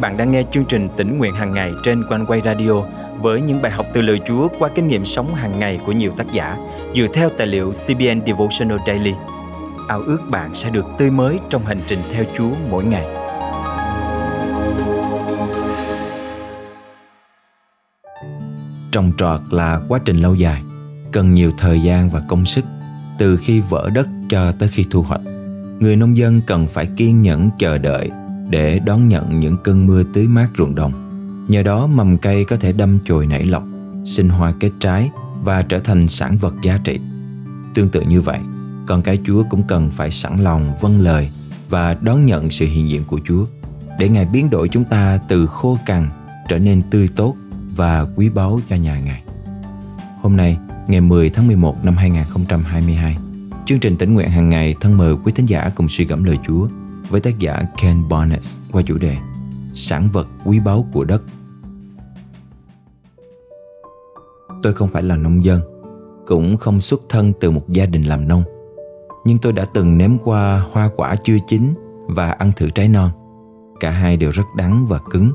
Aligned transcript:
bạn 0.00 0.16
đang 0.16 0.30
nghe 0.30 0.42
chương 0.50 0.64
trình 0.64 0.88
tỉnh 0.96 1.18
nguyện 1.18 1.34
hàng 1.34 1.52
ngày 1.52 1.72
trên 1.82 2.04
quanh 2.08 2.26
quay 2.26 2.40
radio 2.44 2.72
với 3.20 3.40
những 3.40 3.62
bài 3.62 3.72
học 3.72 3.86
từ 3.92 4.02
lời 4.02 4.20
Chúa 4.26 4.48
qua 4.58 4.68
kinh 4.74 4.88
nghiệm 4.88 5.04
sống 5.04 5.34
hàng 5.34 5.58
ngày 5.58 5.80
của 5.86 5.92
nhiều 5.92 6.12
tác 6.16 6.32
giả 6.32 6.56
dựa 6.94 7.06
theo 7.14 7.28
tài 7.38 7.46
liệu 7.46 7.72
CBN 7.72 8.26
Devotional 8.26 8.78
Daily. 8.86 9.12
Ao 9.88 10.00
ước 10.00 10.18
bạn 10.30 10.54
sẽ 10.54 10.70
được 10.70 10.86
tươi 10.98 11.10
mới 11.10 11.38
trong 11.50 11.66
hành 11.66 11.80
trình 11.86 11.98
theo 12.12 12.24
Chúa 12.36 12.50
mỗi 12.70 12.84
ngày. 12.84 13.06
Trồng 18.92 19.12
trọt 19.18 19.40
là 19.50 19.80
quá 19.88 20.00
trình 20.04 20.16
lâu 20.16 20.34
dài, 20.34 20.62
cần 21.12 21.34
nhiều 21.34 21.52
thời 21.58 21.80
gian 21.80 22.10
và 22.10 22.22
công 22.28 22.44
sức 22.44 22.64
từ 23.18 23.36
khi 23.36 23.60
vỡ 23.60 23.90
đất 23.94 24.08
cho 24.28 24.52
tới 24.58 24.68
khi 24.68 24.86
thu 24.90 25.02
hoạch. 25.02 25.20
Người 25.80 25.96
nông 25.96 26.16
dân 26.16 26.40
cần 26.46 26.66
phải 26.66 26.88
kiên 26.96 27.22
nhẫn 27.22 27.50
chờ 27.58 27.78
đợi 27.78 28.10
để 28.50 28.78
đón 28.78 29.08
nhận 29.08 29.40
những 29.40 29.56
cơn 29.64 29.86
mưa 29.86 30.02
tưới 30.12 30.26
mát 30.26 30.48
ruộng 30.58 30.74
đồng. 30.74 30.92
Nhờ 31.48 31.62
đó 31.62 31.86
mầm 31.86 32.18
cây 32.18 32.44
có 32.44 32.56
thể 32.56 32.72
đâm 32.72 32.98
chồi 33.04 33.26
nảy 33.26 33.46
lọc, 33.46 33.62
sinh 34.04 34.28
hoa 34.28 34.52
kết 34.60 34.70
trái 34.80 35.10
và 35.44 35.62
trở 35.62 35.78
thành 35.78 36.08
sản 36.08 36.36
vật 36.38 36.54
giá 36.62 36.78
trị. 36.84 36.98
Tương 37.74 37.88
tự 37.88 38.00
như 38.00 38.20
vậy, 38.20 38.38
con 38.86 39.02
cái 39.02 39.18
Chúa 39.26 39.44
cũng 39.50 39.62
cần 39.68 39.90
phải 39.90 40.10
sẵn 40.10 40.38
lòng 40.44 40.76
vâng 40.80 41.00
lời 41.00 41.30
và 41.68 41.96
đón 42.00 42.26
nhận 42.26 42.50
sự 42.50 42.66
hiện 42.66 42.90
diện 42.90 43.04
của 43.04 43.20
Chúa 43.24 43.46
để 43.98 44.08
Ngài 44.08 44.24
biến 44.24 44.50
đổi 44.50 44.68
chúng 44.68 44.84
ta 44.84 45.18
từ 45.28 45.46
khô 45.46 45.78
cằn 45.86 46.08
trở 46.48 46.58
nên 46.58 46.82
tươi 46.90 47.08
tốt 47.16 47.36
và 47.76 48.06
quý 48.16 48.28
báu 48.28 48.60
cho 48.68 48.76
nhà 48.76 49.00
Ngài. 49.00 49.22
Hôm 50.22 50.36
nay, 50.36 50.58
ngày 50.88 51.00
10 51.00 51.30
tháng 51.30 51.46
11 51.46 51.84
năm 51.84 51.96
2022, 51.96 53.16
chương 53.66 53.78
trình 53.78 53.96
tỉnh 53.96 54.14
nguyện 54.14 54.30
hàng 54.30 54.48
ngày 54.48 54.74
thân 54.80 54.96
mời 54.96 55.14
quý 55.24 55.32
thính 55.32 55.46
giả 55.46 55.70
cùng 55.74 55.88
suy 55.88 56.04
gẫm 56.04 56.24
lời 56.24 56.38
Chúa 56.46 56.68
với 57.08 57.20
tác 57.20 57.38
giả 57.38 57.62
Ken 57.82 58.08
Barnes 58.08 58.58
qua 58.72 58.82
chủ 58.82 58.98
đề 58.98 59.16
Sản 59.72 60.08
vật 60.12 60.28
quý 60.44 60.60
báu 60.60 60.86
của 60.92 61.04
đất. 61.04 61.22
Tôi 64.62 64.72
không 64.72 64.88
phải 64.88 65.02
là 65.02 65.16
nông 65.16 65.44
dân, 65.44 65.60
cũng 66.26 66.56
không 66.56 66.80
xuất 66.80 67.00
thân 67.08 67.32
từ 67.40 67.50
một 67.50 67.68
gia 67.68 67.86
đình 67.86 68.02
làm 68.02 68.28
nông. 68.28 68.42
Nhưng 69.24 69.38
tôi 69.38 69.52
đã 69.52 69.64
từng 69.64 69.98
nếm 69.98 70.18
qua 70.18 70.66
hoa 70.72 70.90
quả 70.96 71.16
chưa 71.16 71.36
chín 71.46 71.74
và 72.06 72.30
ăn 72.30 72.52
thử 72.56 72.70
trái 72.70 72.88
non. 72.88 73.10
Cả 73.80 73.90
hai 73.90 74.16
đều 74.16 74.30
rất 74.30 74.44
đắng 74.56 74.86
và 74.86 74.98
cứng. 75.10 75.32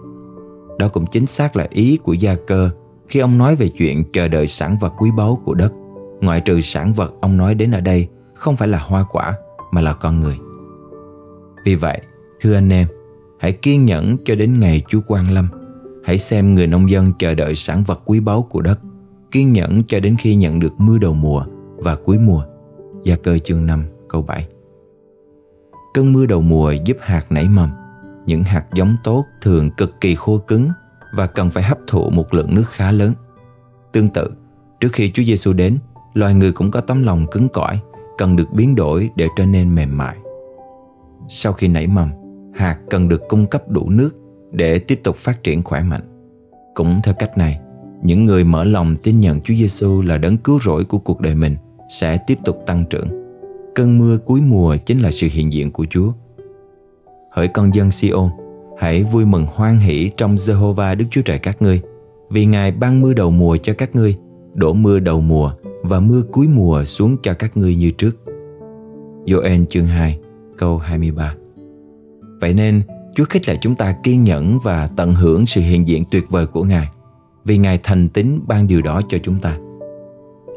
Đó 0.80 0.88
cũng 0.88 1.06
chính 1.06 1.26
xác 1.26 1.56
là 1.56 1.68
ý 1.70 1.98
của 1.98 2.14
gia 2.14 2.36
cơ 2.48 2.70
khi 3.08 3.20
ông 3.20 3.38
nói 3.38 3.56
về 3.56 3.68
chuyện 3.68 4.04
chờ 4.14 4.28
đợi 4.28 4.48
sản 4.48 4.78
vật 4.80 4.94
quý 4.98 5.12
báu 5.18 5.42
của 5.46 5.54
đất. 5.54 5.74
Ngoại 6.22 6.42
trừ 6.42 6.62
sản 6.62 6.94
vật 6.94 7.14
ông 7.22 7.38
nói 7.38 7.56
đến 7.56 7.72
ở 7.72 7.82
đây 7.82 8.08
không 8.34 8.56
phải 8.56 8.68
là 8.68 8.78
hoa 8.78 9.06
quả 9.12 9.34
mà 9.72 9.82
là 9.82 9.94
con 9.94 10.20
người. 10.20 10.38
Vì 11.64 11.76
vậy, 11.76 12.02
thưa 12.42 12.54
anh 12.54 12.74
em, 12.74 12.88
hãy 13.40 13.52
kiên 13.52 13.86
nhẫn 13.86 14.18
cho 14.26 14.36
đến 14.36 14.60
ngày 14.60 14.82
Chúa 14.88 15.02
Quang 15.08 15.32
Lâm. 15.32 15.48
Hãy 16.04 16.18
xem 16.18 16.56
người 16.56 16.68
nông 16.68 16.90
dân 16.90 17.12
chờ 17.20 17.34
đợi 17.34 17.56
sản 17.56 17.84
vật 17.84 18.02
quý 18.06 18.20
báu 18.20 18.42
của 18.42 18.62
đất, 18.62 18.80
kiên 19.32 19.54
nhẫn 19.54 19.84
cho 19.88 20.00
đến 20.00 20.16
khi 20.20 20.36
nhận 20.36 20.60
được 20.60 20.74
mưa 20.78 20.98
đầu 20.98 21.14
mùa 21.14 21.46
và 21.76 21.96
cuối 21.96 22.18
mùa. 22.18 22.44
Gia 23.04 23.16
cơ 23.16 23.38
chương 23.38 23.66
5 23.66 23.86
câu 24.10 24.22
7 24.22 24.48
Cơn 25.94 26.14
mưa 26.14 26.26
đầu 26.26 26.42
mùa 26.42 26.72
giúp 26.72 26.98
hạt 27.02 27.32
nảy 27.32 27.48
mầm. 27.48 27.70
Những 28.26 28.44
hạt 28.44 28.66
giống 28.74 28.96
tốt 29.04 29.26
thường 29.42 29.70
cực 29.78 30.02
kỳ 30.02 30.16
khô 30.16 30.38
cứng 30.38 30.70
và 31.14 31.28
cần 31.28 31.50
phải 31.50 31.64
hấp 31.64 31.78
thụ 31.88 32.10
một 32.10 32.34
lượng 32.34 32.56
nước 32.56 32.64
khá 32.68 32.92
lớn. 32.92 33.14
Tương 33.92 34.10
tự, 34.10 34.32
trước 34.80 34.90
khi 34.94 35.12
Chúa 35.12 35.24
Giêsu 35.24 35.54
đến, 35.54 35.78
loài 36.14 36.34
người 36.34 36.52
cũng 36.52 36.72
có 36.72 36.82
tấm 36.82 37.04
lòng 37.04 37.26
cứng 37.32 37.50
cỏi, 37.50 37.80
cần 38.18 38.36
được 38.36 38.54
biến 38.54 38.76
đổi 38.76 39.10
để 39.16 39.28
trở 39.38 39.46
nên 39.46 39.76
mềm 39.76 39.98
mại. 39.98 40.18
Sau 41.28 41.54
khi 41.54 41.68
nảy 41.68 41.88
mầm, 41.88 42.10
hạt 42.54 42.80
cần 42.90 43.10
được 43.10 43.22
cung 43.30 43.46
cấp 43.46 43.70
đủ 43.70 43.90
nước 43.90 44.10
để 44.52 44.80
tiếp 44.80 45.00
tục 45.04 45.16
phát 45.16 45.44
triển 45.44 45.64
khỏe 45.64 45.84
mạnh. 45.84 46.02
Cũng 46.74 47.00
theo 47.04 47.14
cách 47.20 47.38
này, 47.38 47.60
những 48.04 48.26
người 48.26 48.44
mở 48.44 48.64
lòng 48.64 48.96
tin 49.04 49.20
nhận 49.20 49.42
Chúa 49.42 49.54
Giêsu 49.54 50.02
là 50.02 50.18
đấng 50.18 50.38
cứu 50.38 50.60
rỗi 50.60 50.84
của 50.84 50.98
cuộc 50.98 51.22
đời 51.22 51.36
mình 51.36 51.56
sẽ 51.90 52.18
tiếp 52.28 52.38
tục 52.46 52.58
tăng 52.66 52.86
trưởng. 52.90 53.08
Cơn 53.76 53.98
mưa 53.98 54.18
cuối 54.18 54.42
mùa 54.42 54.78
chính 54.86 55.00
là 55.00 55.12
sự 55.12 55.28
hiện 55.32 55.54
diện 55.54 55.72
của 55.72 55.86
Chúa. 55.90 56.12
Hỡi 57.32 57.48
con 57.48 57.76
dân 57.76 57.92
Siôn, 57.92 58.30
hãy 58.78 59.04
vui 59.04 59.26
mừng 59.26 59.46
hoan 59.56 59.78
hỷ 59.78 60.12
trong 60.18 60.36
Jehovah 60.36 60.98
Đức 60.98 61.06
Chúa 61.12 61.22
Trời 61.22 61.40
các 61.40 61.62
ngươi, 61.62 61.82
vì 62.30 62.46
Ngài 62.46 62.72
ban 62.72 63.02
mưa 63.02 63.14
đầu 63.14 63.32
mùa 63.32 63.58
cho 63.58 63.74
các 63.78 63.96
ngươi, 63.96 64.18
đổ 64.54 64.74
mưa 64.74 65.00
đầu 65.00 65.22
mùa 65.22 65.52
và 65.84 66.00
mưa 66.00 66.22
cuối 66.32 66.48
mùa 66.48 66.84
xuống 66.84 67.18
cho 67.24 67.34
các 67.34 67.58
ngươi 67.58 67.76
như 67.76 67.92
trước. 67.92 68.18
Joel 69.26 69.66
chương 69.66 69.86
2 69.86 70.20
câu 70.58 70.78
23 70.78 71.34
Vậy 72.42 72.54
nên 72.54 72.82
Chúa 73.16 73.26
khích 73.26 73.50
lệ 73.50 73.58
chúng 73.62 73.76
ta 73.76 73.96
kiên 74.04 74.24
nhẫn 74.24 74.60
và 74.64 74.90
tận 74.96 75.16
hưởng 75.16 75.46
sự 75.46 75.62
hiện 75.62 75.88
diện 75.88 76.04
tuyệt 76.12 76.24
vời 76.30 76.48
của 76.48 76.64
Ngài 76.64 76.88
vì 77.46 77.58
Ngài 77.58 77.80
thành 77.84 78.10
tín 78.10 78.40
ban 78.48 78.68
điều 78.68 78.82
đó 78.82 79.02
cho 79.10 79.18
chúng 79.24 79.40
ta. 79.40 79.58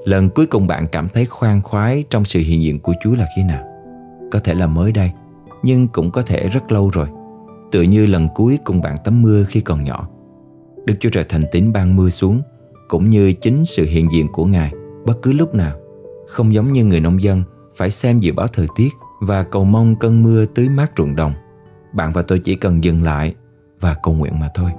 Lần 0.04 0.28
cuối 0.28 0.46
cùng 0.46 0.66
bạn 0.66 0.86
cảm 0.92 1.08
thấy 1.08 1.26
khoan 1.26 1.62
khoái 1.62 2.04
trong 2.10 2.24
sự 2.24 2.40
hiện 2.40 2.62
diện 2.62 2.80
của 2.80 2.92
Chúa 3.02 3.14
là 3.14 3.26
khi 3.36 3.42
nào? 3.42 3.64
Có 4.32 4.38
thể 4.38 4.54
là 4.54 4.66
mới 4.66 4.92
đây, 4.92 5.10
nhưng 5.62 5.88
cũng 5.88 6.10
có 6.10 6.22
thể 6.22 6.48
rất 6.48 6.72
lâu 6.72 6.90
rồi. 6.90 7.08
Tựa 7.72 7.82
như 7.82 8.06
lần 8.06 8.28
cuối 8.34 8.58
cùng 8.64 8.82
bạn 8.82 8.96
tắm 9.04 9.22
mưa 9.22 9.44
khi 9.48 9.60
còn 9.60 9.84
nhỏ. 9.84 10.08
Đức 10.84 10.94
Chúa 11.00 11.10
Trời 11.10 11.24
thành 11.28 11.44
tín 11.52 11.72
ban 11.72 11.96
mưa 11.96 12.08
xuống, 12.08 12.42
cũng 12.88 13.10
như 13.10 13.32
chính 13.32 13.64
sự 13.64 13.84
hiện 13.84 14.08
diện 14.14 14.28
của 14.32 14.44
Ngài 14.44 14.72
bất 15.06 15.22
cứ 15.22 15.32
lúc 15.32 15.54
nào. 15.54 15.76
Không 16.28 16.54
giống 16.54 16.72
như 16.72 16.84
người 16.84 17.00
nông 17.00 17.22
dân 17.22 17.42
phải 17.76 17.90
xem 17.90 18.20
dự 18.20 18.32
báo 18.32 18.46
thời 18.46 18.66
tiết 18.76 18.88
và 19.20 19.42
cầu 19.42 19.64
mong 19.64 19.96
cơn 19.96 20.22
mưa 20.22 20.44
tưới 20.44 20.68
mát 20.68 20.92
ruộng 20.98 21.16
đồng. 21.16 21.32
Bạn 21.92 22.12
và 22.12 22.22
tôi 22.22 22.38
chỉ 22.38 22.54
cần 22.54 22.84
dừng 22.84 23.02
lại 23.02 23.34
và 23.80 23.94
cầu 24.02 24.14
nguyện 24.14 24.40
mà 24.40 24.50
thôi. 24.54 24.70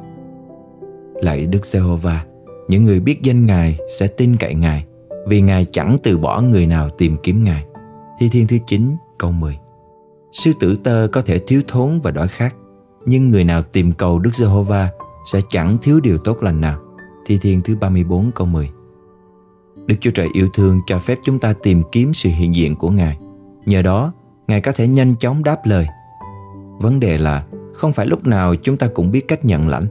Lạy 1.13 1.45
Đức 1.45 1.65
Giê-hô-va, 1.65 2.25
những 2.67 2.85
người 2.85 2.99
biết 2.99 3.21
danh 3.21 3.45
Ngài 3.45 3.77
sẽ 3.99 4.07
tin 4.07 4.37
cậy 4.37 4.53
Ngài 4.53 4.85
vì 5.27 5.41
Ngài 5.41 5.65
chẳng 5.71 5.97
từ 6.03 6.17
bỏ 6.17 6.41
người 6.41 6.67
nào 6.67 6.89
tìm 6.89 7.17
kiếm 7.23 7.43
Ngài. 7.43 7.65
Thi 8.19 8.29
Thiên 8.29 8.47
thứ 8.47 8.57
9 8.67 8.95
câu 9.17 9.31
10 9.31 9.57
Sư 10.31 10.51
tử 10.59 10.77
tơ 10.83 11.07
có 11.11 11.21
thể 11.21 11.39
thiếu 11.39 11.61
thốn 11.67 11.99
và 12.03 12.11
đói 12.11 12.27
khát 12.27 12.55
nhưng 13.05 13.31
người 13.31 13.43
nào 13.43 13.61
tìm 13.61 13.91
cầu 13.91 14.19
Đức 14.19 14.35
Giê-hô-va 14.35 14.89
sẽ 15.31 15.41
chẳng 15.49 15.77
thiếu 15.81 15.99
điều 15.99 16.17
tốt 16.17 16.43
lành 16.43 16.61
nào. 16.61 16.79
Thi 17.25 17.37
Thiên 17.41 17.61
thứ 17.61 17.75
34 17.75 18.31
câu 18.35 18.47
10 18.47 18.69
Đức 19.85 19.95
Chúa 20.01 20.11
Trời 20.11 20.27
yêu 20.33 20.47
thương 20.53 20.81
cho 20.87 20.99
phép 20.99 21.17
chúng 21.23 21.39
ta 21.39 21.53
tìm 21.63 21.83
kiếm 21.91 22.13
sự 22.13 22.29
hiện 22.29 22.55
diện 22.55 22.75
của 22.75 22.89
Ngài. 22.89 23.17
Nhờ 23.65 23.81
đó, 23.81 24.13
Ngài 24.47 24.61
có 24.61 24.71
thể 24.71 24.87
nhanh 24.87 25.15
chóng 25.15 25.43
đáp 25.43 25.65
lời. 25.65 25.87
Vấn 26.79 26.99
đề 26.99 27.17
là 27.17 27.43
không 27.73 27.93
phải 27.93 28.05
lúc 28.05 28.27
nào 28.27 28.55
chúng 28.55 28.77
ta 28.77 28.87
cũng 28.93 29.11
biết 29.11 29.27
cách 29.27 29.45
nhận 29.45 29.67
lãnh. 29.67 29.87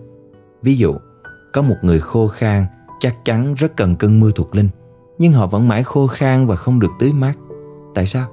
Ví 0.62 0.76
dụ, 0.76 0.94
có 1.52 1.62
một 1.62 1.76
người 1.82 2.00
khô 2.00 2.28
khan 2.28 2.64
chắc 3.00 3.24
chắn 3.24 3.54
rất 3.54 3.76
cần 3.76 3.96
cơn 3.96 4.20
mưa 4.20 4.30
thuộc 4.34 4.54
linh, 4.54 4.68
nhưng 5.18 5.32
họ 5.32 5.46
vẫn 5.46 5.68
mãi 5.68 5.82
khô 5.82 6.06
khan 6.06 6.46
và 6.46 6.56
không 6.56 6.80
được 6.80 6.90
tưới 6.98 7.12
mát. 7.12 7.34
Tại 7.94 8.06
sao? 8.06 8.28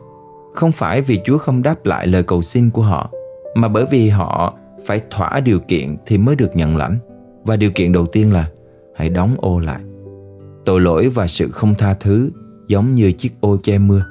Không 0.53 0.71
phải 0.71 1.01
vì 1.01 1.21
Chúa 1.25 1.37
không 1.37 1.63
đáp 1.63 1.85
lại 1.85 2.07
lời 2.07 2.23
cầu 2.23 2.41
xin 2.41 2.69
của 2.69 2.81
họ, 2.81 3.11
mà 3.55 3.67
bởi 3.67 3.85
vì 3.91 4.09
họ 4.09 4.53
phải 4.85 5.01
thỏa 5.11 5.39
điều 5.39 5.59
kiện 5.59 5.97
thì 6.05 6.17
mới 6.17 6.35
được 6.35 6.55
nhận 6.55 6.77
lãnh. 6.77 6.97
Và 7.43 7.55
điều 7.55 7.71
kiện 7.75 7.91
đầu 7.91 8.05
tiên 8.05 8.33
là 8.33 8.47
hãy 8.95 9.09
đóng 9.09 9.35
ô 9.37 9.59
lại. 9.59 9.81
Tội 10.65 10.81
lỗi 10.81 11.09
và 11.09 11.27
sự 11.27 11.51
không 11.51 11.75
tha 11.75 11.93
thứ 11.93 12.31
giống 12.67 12.95
như 12.95 13.11
chiếc 13.11 13.41
ô 13.41 13.57
che 13.63 13.77
mưa 13.77 14.05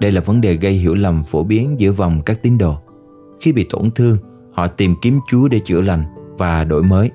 đây 0.00 0.12
là 0.12 0.20
vấn 0.20 0.40
đề 0.40 0.54
gây 0.54 0.72
hiểu 0.72 0.94
lầm 0.94 1.22
phổ 1.22 1.44
biến 1.44 1.80
giữa 1.80 1.92
vòng 1.92 2.20
các 2.26 2.42
tín 2.42 2.58
đồ. 2.58 2.76
Khi 3.40 3.52
bị 3.52 3.66
tổn 3.70 3.90
thương, 3.90 4.16
họ 4.52 4.66
tìm 4.66 4.94
kiếm 5.02 5.20
Chúa 5.28 5.48
để 5.48 5.60
chữa 5.64 5.80
lành 5.80 6.04
và 6.38 6.64
đổi 6.64 6.82
mới, 6.82 7.10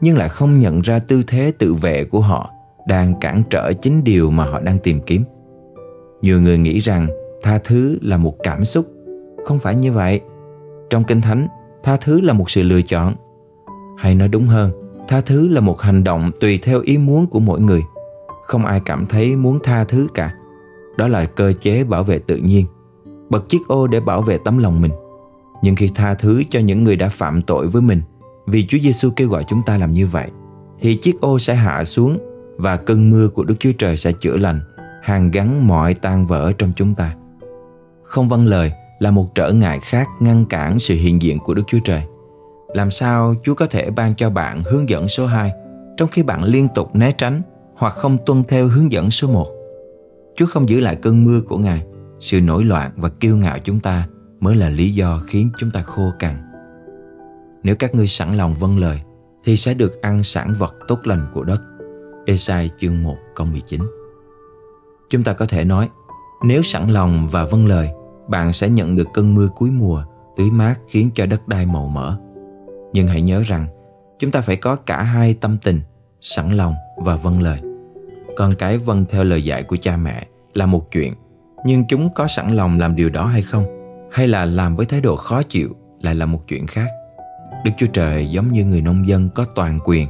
nhưng 0.00 0.16
lại 0.16 0.28
không 0.28 0.60
nhận 0.60 0.80
ra 0.80 0.98
tư 0.98 1.22
thế 1.26 1.52
tự 1.58 1.74
vệ 1.74 2.04
của 2.04 2.20
họ 2.20 2.50
đang 2.88 3.20
cản 3.20 3.42
trở 3.50 3.72
chính 3.72 4.04
điều 4.04 4.30
mà 4.30 4.44
họ 4.44 4.60
đang 4.60 4.78
tìm 4.78 5.00
kiếm. 5.06 5.24
Nhiều 6.22 6.40
người 6.40 6.58
nghĩ 6.58 6.78
rằng 6.78 7.08
tha 7.42 7.58
thứ 7.64 7.98
là 8.02 8.16
một 8.16 8.36
cảm 8.42 8.64
xúc. 8.64 8.86
Không 9.44 9.58
phải 9.58 9.74
như 9.74 9.92
vậy. 9.92 10.20
Trong 10.90 11.04
Kinh 11.04 11.20
Thánh, 11.20 11.48
tha 11.82 11.96
thứ 11.96 12.20
là 12.20 12.32
một 12.32 12.50
sự 12.50 12.62
lựa 12.62 12.82
chọn. 12.82 13.14
Hay 13.98 14.14
nói 14.14 14.28
đúng 14.28 14.46
hơn, 14.46 14.70
tha 15.08 15.20
thứ 15.20 15.48
là 15.48 15.60
một 15.60 15.80
hành 15.80 16.04
động 16.04 16.30
tùy 16.40 16.58
theo 16.62 16.80
ý 16.80 16.98
muốn 16.98 17.26
của 17.26 17.40
mỗi 17.40 17.60
người. 17.60 17.82
Không 18.42 18.64
ai 18.64 18.80
cảm 18.84 19.06
thấy 19.06 19.36
muốn 19.36 19.58
tha 19.62 19.84
thứ 19.84 20.08
cả 20.14 20.34
đó 20.96 21.08
là 21.08 21.24
cơ 21.24 21.52
chế 21.62 21.84
bảo 21.84 22.04
vệ 22.04 22.18
tự 22.18 22.36
nhiên. 22.36 22.66
Bật 23.30 23.48
chiếc 23.48 23.68
ô 23.68 23.86
để 23.86 24.00
bảo 24.00 24.22
vệ 24.22 24.38
tấm 24.44 24.58
lòng 24.58 24.80
mình. 24.80 24.92
Nhưng 25.62 25.76
khi 25.76 25.90
tha 25.94 26.14
thứ 26.14 26.42
cho 26.50 26.60
những 26.60 26.84
người 26.84 26.96
đã 26.96 27.08
phạm 27.08 27.42
tội 27.42 27.68
với 27.68 27.82
mình, 27.82 28.02
vì 28.46 28.66
Chúa 28.66 28.78
Giêsu 28.82 29.10
kêu 29.16 29.28
gọi 29.28 29.44
chúng 29.48 29.62
ta 29.66 29.76
làm 29.76 29.92
như 29.92 30.06
vậy, 30.06 30.30
thì 30.80 30.96
chiếc 30.96 31.20
ô 31.20 31.38
sẽ 31.38 31.54
hạ 31.54 31.84
xuống 31.84 32.18
và 32.56 32.76
cơn 32.76 33.10
mưa 33.10 33.28
của 33.28 33.44
Đức 33.44 33.54
Chúa 33.60 33.72
Trời 33.78 33.96
sẽ 33.96 34.12
chữa 34.12 34.36
lành, 34.36 34.60
hàn 35.02 35.30
gắn 35.30 35.66
mọi 35.66 35.94
tan 35.94 36.26
vỡ 36.26 36.52
trong 36.58 36.72
chúng 36.76 36.94
ta. 36.94 37.14
Không 38.02 38.28
vâng 38.28 38.46
lời 38.46 38.72
là 38.98 39.10
một 39.10 39.34
trở 39.34 39.52
ngại 39.52 39.80
khác 39.82 40.08
ngăn 40.20 40.44
cản 40.44 40.80
sự 40.80 40.94
hiện 40.94 41.22
diện 41.22 41.38
của 41.38 41.54
Đức 41.54 41.62
Chúa 41.66 41.78
Trời. 41.84 42.02
Làm 42.74 42.90
sao 42.90 43.34
Chúa 43.44 43.54
có 43.54 43.66
thể 43.66 43.90
ban 43.90 44.14
cho 44.14 44.30
bạn 44.30 44.62
hướng 44.64 44.88
dẫn 44.88 45.08
số 45.08 45.26
2 45.26 45.52
trong 45.96 46.08
khi 46.08 46.22
bạn 46.22 46.44
liên 46.44 46.68
tục 46.74 46.96
né 46.96 47.12
tránh 47.12 47.42
hoặc 47.76 47.94
không 47.94 48.18
tuân 48.26 48.44
theo 48.48 48.66
hướng 48.66 48.92
dẫn 48.92 49.10
số 49.10 49.28
1 49.28 49.46
Chúa 50.36 50.46
không 50.46 50.68
giữ 50.68 50.80
lại 50.80 50.96
cơn 50.96 51.24
mưa 51.24 51.40
của 51.40 51.58
Ngài. 51.58 51.86
Sự 52.18 52.40
nổi 52.40 52.64
loạn 52.64 52.90
và 52.96 53.08
kiêu 53.08 53.36
ngạo 53.36 53.58
chúng 53.64 53.80
ta 53.80 54.08
mới 54.40 54.56
là 54.56 54.68
lý 54.68 54.90
do 54.90 55.20
khiến 55.26 55.50
chúng 55.58 55.70
ta 55.70 55.82
khô 55.82 56.12
cằn. 56.18 56.34
nếu 57.62 57.76
các 57.76 57.94
ngươi 57.94 58.06
sẵn 58.06 58.36
lòng 58.36 58.54
vâng 58.60 58.78
lời 58.78 59.00
thì 59.44 59.56
sẽ 59.56 59.74
được 59.74 60.02
ăn 60.02 60.24
sản 60.24 60.54
vật 60.58 60.74
tốt 60.88 60.98
lành 61.04 61.26
của 61.34 61.44
đất. 61.44 61.62
Esai 62.26 62.70
chương 62.78 63.02
1 63.02 63.16
câu 63.34 63.46
19 63.46 63.80
Chúng 65.10 65.22
ta 65.22 65.32
có 65.32 65.46
thể 65.46 65.64
nói, 65.64 65.88
nếu 66.44 66.62
sẵn 66.62 66.88
lòng 66.88 67.28
và 67.28 67.44
vâng 67.44 67.66
lời, 67.66 67.90
bạn 68.28 68.52
sẽ 68.52 68.68
nhận 68.68 68.96
được 68.96 69.08
cơn 69.14 69.34
mưa 69.34 69.48
cuối 69.54 69.70
mùa, 69.70 70.04
tưới 70.36 70.50
mát 70.50 70.74
khiến 70.88 71.10
cho 71.14 71.26
đất 71.26 71.48
đai 71.48 71.66
màu 71.66 71.88
mỡ. 71.88 72.16
Nhưng 72.92 73.06
hãy 73.06 73.22
nhớ 73.22 73.42
rằng, 73.42 73.66
chúng 74.18 74.30
ta 74.30 74.40
phải 74.40 74.56
có 74.56 74.76
cả 74.76 75.02
hai 75.02 75.34
tâm 75.34 75.56
tình, 75.64 75.80
sẵn 76.20 76.50
lòng 76.50 76.74
và 76.96 77.16
vâng 77.16 77.42
lời. 77.42 77.71
Con 78.36 78.52
cái 78.58 78.78
vâng 78.78 79.04
theo 79.10 79.24
lời 79.24 79.44
dạy 79.44 79.62
của 79.62 79.76
cha 79.76 79.96
mẹ 79.96 80.26
là 80.54 80.66
một 80.66 80.90
chuyện, 80.92 81.14
nhưng 81.64 81.84
chúng 81.88 82.14
có 82.14 82.28
sẵn 82.28 82.56
lòng 82.56 82.78
làm 82.78 82.96
điều 82.96 83.08
đó 83.10 83.26
hay 83.26 83.42
không, 83.42 83.64
hay 84.12 84.28
là 84.28 84.44
làm 84.44 84.76
với 84.76 84.86
thái 84.86 85.00
độ 85.00 85.16
khó 85.16 85.42
chịu 85.42 85.76
lại 86.00 86.14
là 86.14 86.26
một 86.26 86.48
chuyện 86.48 86.66
khác. 86.66 86.86
Đức 87.64 87.70
Chúa 87.78 87.86
Trời 87.86 88.26
giống 88.26 88.52
như 88.52 88.64
người 88.64 88.80
nông 88.80 89.08
dân 89.08 89.28
có 89.34 89.44
toàn 89.44 89.78
quyền. 89.84 90.08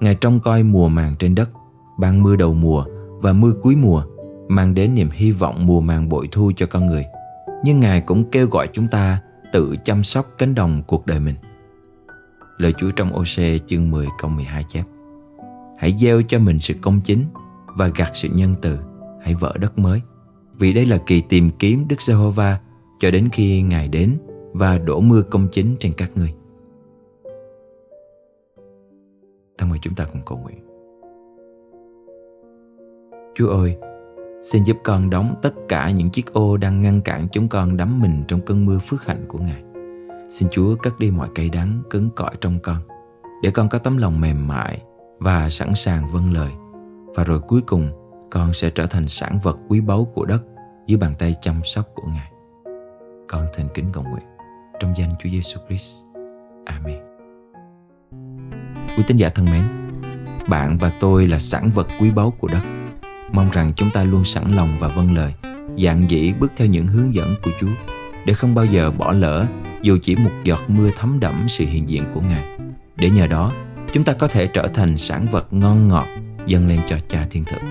Ngài 0.00 0.14
trông 0.14 0.40
coi 0.40 0.62
mùa 0.62 0.88
màng 0.88 1.14
trên 1.18 1.34
đất, 1.34 1.50
ban 1.98 2.22
mưa 2.22 2.36
đầu 2.36 2.54
mùa 2.54 2.84
và 3.08 3.32
mưa 3.32 3.52
cuối 3.62 3.76
mùa, 3.76 4.04
mang 4.48 4.74
đến 4.74 4.94
niềm 4.94 5.08
hy 5.12 5.30
vọng 5.30 5.66
mùa 5.66 5.80
màng 5.80 6.08
bội 6.08 6.28
thu 6.32 6.52
cho 6.56 6.66
con 6.66 6.86
người. 6.86 7.04
Nhưng 7.64 7.80
Ngài 7.80 8.00
cũng 8.00 8.30
kêu 8.30 8.46
gọi 8.46 8.68
chúng 8.72 8.88
ta 8.88 9.18
tự 9.52 9.76
chăm 9.84 10.04
sóc 10.04 10.26
cánh 10.38 10.54
đồng 10.54 10.82
cuộc 10.86 11.06
đời 11.06 11.20
mình. 11.20 11.34
Lời 12.58 12.72
Chúa 12.78 12.90
trong 12.90 13.12
ô 13.12 13.24
chương 13.68 13.90
10 13.90 14.06
câu 14.18 14.30
12 14.30 14.64
chép 14.68 14.82
Hãy 15.78 15.96
gieo 16.00 16.22
cho 16.22 16.38
mình 16.38 16.58
sự 16.58 16.74
công 16.82 17.00
chính 17.00 17.24
và 17.76 17.88
gặt 17.96 18.10
sự 18.14 18.28
nhân 18.34 18.54
từ, 18.62 18.78
hãy 19.22 19.34
vỡ 19.34 19.54
đất 19.60 19.78
mới. 19.78 20.00
Vì 20.58 20.72
đây 20.72 20.86
là 20.86 20.98
kỳ 21.06 21.22
tìm 21.28 21.50
kiếm 21.58 21.84
Đức 21.88 22.02
Giê-hô-va 22.02 22.60
cho 23.00 23.10
đến 23.10 23.28
khi 23.32 23.62
Ngài 23.62 23.88
đến 23.88 24.18
và 24.52 24.78
đổ 24.78 25.00
mưa 25.00 25.22
công 25.22 25.48
chính 25.52 25.76
trên 25.80 25.92
các 25.96 26.10
ngươi. 26.14 26.34
Thân 29.58 29.68
mời 29.68 29.78
chúng 29.82 29.94
ta 29.94 30.04
cùng 30.12 30.22
cầu 30.26 30.38
nguyện. 30.38 30.58
Chúa 33.34 33.48
ơi, 33.48 33.76
xin 34.40 34.64
giúp 34.64 34.76
con 34.84 35.10
đóng 35.10 35.34
tất 35.42 35.54
cả 35.68 35.90
những 35.90 36.10
chiếc 36.10 36.32
ô 36.32 36.56
đang 36.56 36.82
ngăn 36.82 37.00
cản 37.00 37.26
chúng 37.32 37.48
con 37.48 37.76
đắm 37.76 38.00
mình 38.00 38.22
trong 38.28 38.40
cơn 38.40 38.66
mưa 38.66 38.78
phước 38.78 39.04
hạnh 39.04 39.24
của 39.28 39.38
Ngài. 39.38 39.62
Xin 40.28 40.48
Chúa 40.52 40.76
cất 40.76 40.98
đi 40.98 41.10
mọi 41.10 41.28
cây 41.34 41.50
đắng 41.50 41.82
cứng 41.90 42.10
cỏi 42.16 42.32
trong 42.40 42.58
con, 42.62 42.78
để 43.42 43.50
con 43.50 43.68
có 43.68 43.78
tấm 43.78 43.96
lòng 43.96 44.20
mềm 44.20 44.48
mại 44.48 44.82
và 45.18 45.48
sẵn 45.48 45.74
sàng 45.74 46.08
vâng 46.12 46.32
lời. 46.32 46.50
Và 47.14 47.24
rồi 47.24 47.40
cuối 47.40 47.60
cùng, 47.66 47.90
con 48.30 48.54
sẽ 48.54 48.70
trở 48.70 48.86
thành 48.86 49.08
sản 49.08 49.38
vật 49.42 49.58
quý 49.68 49.80
báu 49.80 50.04
của 50.14 50.24
đất 50.24 50.42
dưới 50.86 50.98
bàn 50.98 51.14
tay 51.18 51.34
chăm 51.42 51.60
sóc 51.64 51.88
của 51.94 52.08
Ngài. 52.14 52.32
Con 53.28 53.46
thành 53.56 53.68
kính 53.74 53.84
cầu 53.92 54.02
nguyện 54.02 54.24
trong 54.80 54.94
danh 54.96 55.14
Chúa 55.22 55.30
Giêsu 55.30 55.60
Christ. 55.68 56.06
Amen. 56.64 56.98
Quý 58.96 59.04
tín 59.06 59.16
giả 59.16 59.28
thân 59.28 59.46
mến, 59.46 59.62
bạn 60.48 60.78
và 60.78 60.92
tôi 61.00 61.26
là 61.26 61.38
sản 61.38 61.70
vật 61.74 61.88
quý 62.00 62.10
báu 62.10 62.30
của 62.30 62.48
đất. 62.52 62.62
Mong 63.32 63.50
rằng 63.52 63.72
chúng 63.76 63.90
ta 63.90 64.04
luôn 64.04 64.24
sẵn 64.24 64.52
lòng 64.52 64.68
và 64.80 64.88
vâng 64.88 65.14
lời, 65.16 65.34
dạng 65.78 66.10
dĩ 66.10 66.32
bước 66.40 66.52
theo 66.56 66.68
những 66.68 66.86
hướng 66.86 67.14
dẫn 67.14 67.34
của 67.44 67.50
Chúa 67.60 67.72
để 68.26 68.34
không 68.34 68.54
bao 68.54 68.64
giờ 68.64 68.90
bỏ 68.90 69.12
lỡ 69.12 69.46
dù 69.82 69.98
chỉ 70.02 70.16
một 70.16 70.30
giọt 70.44 70.60
mưa 70.68 70.90
thấm 70.98 71.20
đẫm 71.20 71.48
sự 71.48 71.64
hiện 71.64 71.90
diện 71.90 72.04
của 72.14 72.20
Ngài. 72.20 72.58
Để 72.96 73.10
nhờ 73.10 73.26
đó, 73.26 73.52
chúng 73.92 74.04
ta 74.04 74.12
có 74.12 74.28
thể 74.28 74.46
trở 74.46 74.68
thành 74.74 74.96
sản 74.96 75.26
vật 75.30 75.52
ngon 75.52 75.88
ngọt 75.88 76.06
dâng 76.46 76.68
lên 76.68 76.80
cho 76.88 76.96
Cha 77.08 77.26
Thiên 77.30 77.44
Thượng. 77.44 77.62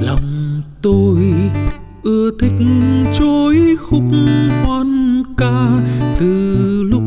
Lòng 0.00 0.62
tôi 0.82 1.34
ưa 2.02 2.30
thích 2.40 2.66
trôi 3.18 3.76
khúc 3.80 4.02
hoan 4.64 5.22
ca, 5.36 5.68
từ 6.18 6.82
lúc 6.82 7.02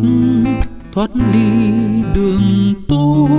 thoát 0.93 1.09
ly 1.33 1.71
đường 2.15 2.73
tôi 2.87 3.29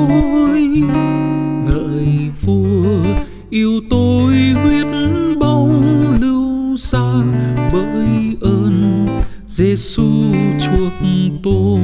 ngợi 1.67 2.31
vua 2.41 3.05
yêu 3.51 3.81
tôi 3.91 4.35
huyết 4.35 4.87
bao 5.41 5.71
lưu 6.21 6.77
xa, 6.77 7.23
bởi 7.73 8.37
ơn 8.41 9.07
Giêsu 9.47 10.13
chuộc 10.61 10.93
tôi 11.43 11.81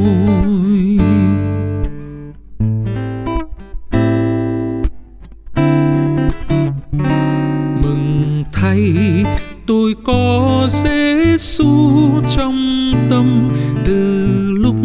tâm 13.19 13.49
từ 13.85 14.51
lúc 14.51 14.77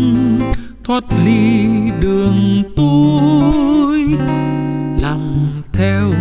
thoát 0.84 1.04
ly 1.26 1.66
đường 2.02 2.64
tôi, 2.76 4.00
làm 5.02 5.52
theo 5.74 6.12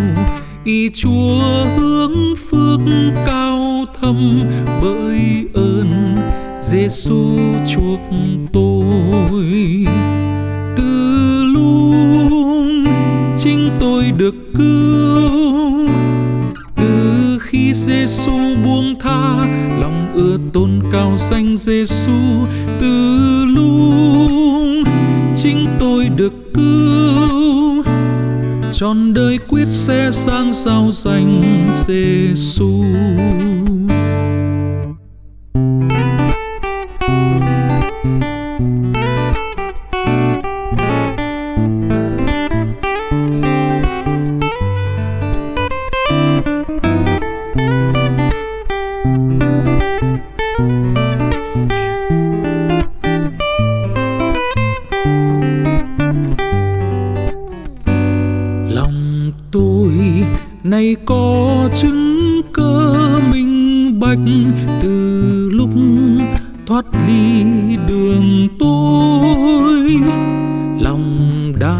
ý 0.64 0.90
chúa 0.94 1.64
hướng 1.76 2.36
phước 2.36 2.80
cao 3.26 3.84
thâm 4.00 4.42
bởi 4.82 5.44
ơn 5.54 6.16
Giêsu 6.60 7.38
chuộc 7.66 8.00
tôi. 8.52 9.86
Từ 10.76 11.44
lúc 11.44 11.94
chính 13.36 13.70
tôi 13.80 14.12
được 14.18 14.34
cứu 14.58 15.21
vào 21.02 21.16
danh 21.16 21.56
Giêsu 21.56 22.46
từ 22.80 23.44
lúc 23.44 24.88
chính 25.34 25.66
tôi 25.80 26.08
được 26.08 26.32
cứu. 26.54 27.84
Trọn 28.72 29.14
đời 29.14 29.38
quyết 29.48 29.68
sẽ 29.68 30.10
sang 30.12 30.52
giao 30.52 30.90
danh 30.92 31.42
Giêsu 31.86 32.84
nay 60.72 60.96
có 61.04 61.68
chứng 61.74 62.40
cơ 62.52 63.20
minh 63.32 64.00
bạch 64.00 64.18
từ 64.82 65.50
lúc 65.52 65.70
thoát 66.66 66.84
ly 67.06 67.44
đường 67.88 68.48
tôi. 68.58 69.96
Lòng 70.80 71.52
đã 71.60 71.76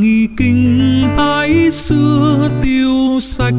nghi 0.00 0.28
kinh 0.36 1.02
hái 1.16 1.70
xưa 1.70 2.50
tiêu 2.62 3.18
sạch 3.20 3.54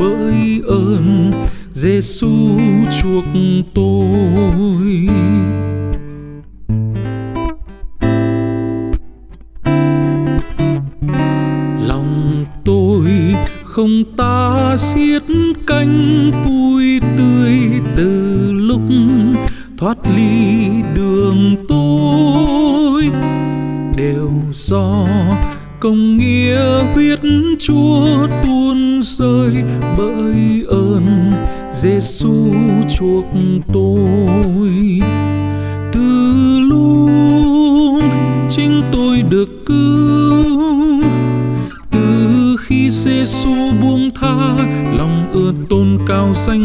bởi 0.00 0.60
ơn 0.66 1.32
Giêsu 1.72 2.58
chuộc 3.02 3.24
tôi. 3.74 5.08
Không 13.74 14.04
ta 14.16 14.76
xiết 14.78 15.22
cánh 15.66 16.30
vui 16.44 17.00
tươi 17.18 17.58
từ 17.96 18.52
lúc 18.52 18.80
thoát 19.78 19.98
ly 20.16 20.66
đường 20.94 21.56
tôi. 21.68 23.10
Đều 23.96 24.30
do 24.52 25.06
công 25.80 26.16
nghĩa 26.16 26.82
huyết 26.94 27.20
chúa 27.58 28.26
tuôn 28.44 29.00
rơi 29.02 29.52
bởi 29.98 30.64
ơn 30.68 31.32
Giêsu 31.72 32.52
chuộc 32.88 33.24
tôi 33.72 34.33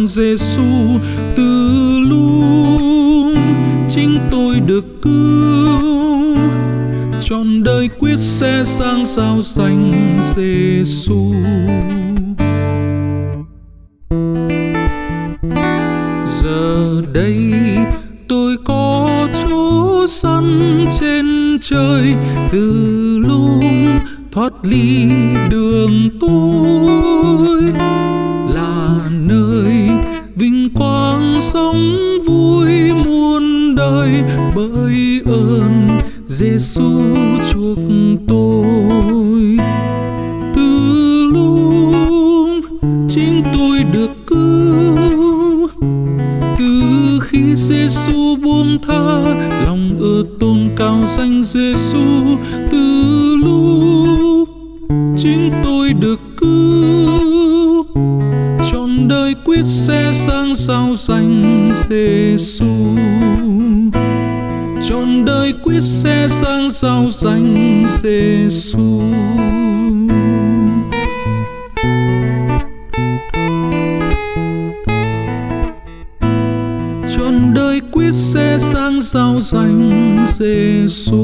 Giêsu 0.09 0.99
từ 1.35 1.99
lúc 1.99 3.37
chính 3.89 4.19
tôi 4.31 4.59
được 4.59 5.01
cứu. 5.01 6.37
Trọn 7.21 7.63
đời 7.63 7.89
quyết 7.99 8.19
sẽ 8.19 8.63
sang 8.65 9.05
giao 9.05 9.41
danh 9.41 9.93
Giêsu 10.35 11.33
giờ 16.41 17.01
đây 17.13 17.53
tôi 18.27 18.57
có 18.65 19.09
trên 20.99 21.57
trời. 21.61 22.15
Từ 22.51 23.17
lúc 23.27 23.63
thoát 24.31 24.53
ly 24.63 25.05
đường 25.49 26.09
tôi 26.21 26.48
ơn 35.25 35.87
Giêsu 36.25 37.01
chuộc 37.51 37.77
tôi. 38.27 39.57
Từ 40.55 41.23
lúc 41.33 42.65
chính 43.09 43.43
tôi 43.53 43.83
được 43.93 44.11
cứu, 44.27 45.67
từ 46.59 47.19
khi 47.23 47.55
Giêsu 47.55 48.35
buông 48.43 48.77
tha 48.87 49.35
lòng 49.65 49.97
ở 49.99 50.23
tôn 50.39 50.69
cao 50.77 51.03
danh 51.17 51.43
Giêsu 51.43 52.37
từ 52.71 53.35
lúc 53.43 54.49
chính 55.17 55.51
tôi 55.63 55.93
được 55.93 56.19
cứu, 56.37 57.85
trọn 58.71 59.07
đời 59.07 59.35
quyết 59.45 59.65
sẽ 59.65 60.11
sang 60.13 60.55
sao 60.55 60.95
danh 60.95 61.71
Giêsu 61.89 62.65
trọn 64.89 65.25
đời 65.25 65.53
quyết 65.63 65.81
sẽ 65.81 66.27
sang 66.29 66.71
sao 66.71 67.07
danh 67.11 67.85
Giêsu 67.99 69.01
trọn 77.15 77.53
đời 77.55 77.81
quyết 77.91 78.11
sẽ 78.13 78.57
sang 78.59 79.01
sao 79.01 79.39
danh 79.41 80.17
Giêsu 80.33 81.23